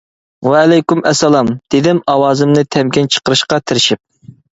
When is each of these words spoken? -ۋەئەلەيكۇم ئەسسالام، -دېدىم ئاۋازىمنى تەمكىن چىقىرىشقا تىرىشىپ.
-ۋەئەلەيكۇم 0.45 1.03
ئەسسالام، 1.09 1.51
-دېدىم 1.59 1.99
ئاۋازىمنى 2.13 2.63
تەمكىن 2.77 3.11
چىقىرىشقا 3.17 3.61
تىرىشىپ. 3.67 4.03